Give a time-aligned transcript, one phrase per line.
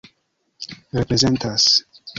[0.99, 1.85] reprezentas